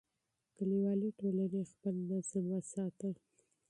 [0.55, 3.09] کلیوالي ټولنې خپل نظم وساته.